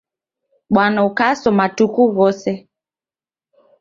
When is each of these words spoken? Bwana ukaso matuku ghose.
Bwana 0.71 0.99
ukaso 1.09 1.47
matuku 1.59 2.01
ghose. 2.15 2.51